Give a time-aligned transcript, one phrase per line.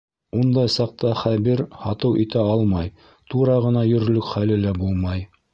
[0.43, 2.91] Ундай саҡта Хәбир һатыу итә алмай,
[3.35, 5.27] тура ғына йөрөрлөк хәле лә булмай.